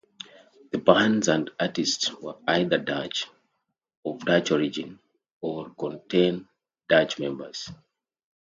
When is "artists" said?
1.59-2.09